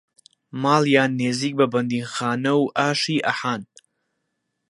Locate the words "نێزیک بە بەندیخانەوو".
1.19-2.71